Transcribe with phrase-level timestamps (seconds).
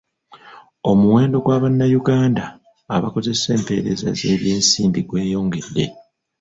[0.91, 2.43] Omuwendo gwa Bannayunganda
[2.95, 5.85] abakozesa empeereza z'ebyensimbi gweyongedde.